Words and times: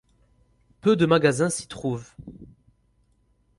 Peu 0.81 0.95
de 0.95 1.05
magasins 1.05 1.51
s'y 1.51 1.67
trouvent. 1.67 2.09